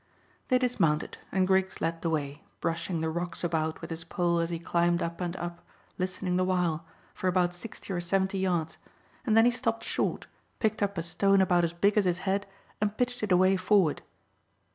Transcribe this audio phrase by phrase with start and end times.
[0.47, 4.49] They dismounted, and Griggs led the way, brushing the rocks about with his pole as
[4.49, 5.61] he climbed up and up,
[5.99, 8.79] listening the while, for about sixty or seventy yards,
[9.27, 10.25] and then he stopped short,
[10.57, 12.47] picked up a stone about as big as his head,
[12.81, 14.01] and pitched it away forward.